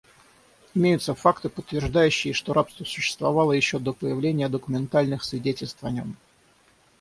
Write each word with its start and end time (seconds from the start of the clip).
Имеются 0.73 1.13
факты, 1.13 1.47
подтверждающие, 1.47 2.33
что 2.33 2.53
рабство 2.53 2.85
существовало 2.85 3.51
еще 3.51 3.77
до 3.77 3.93
появления 3.93 4.49
документальных 4.49 5.23
свидетельств 5.23 5.83
о 5.83 5.91
нем. 5.91 6.17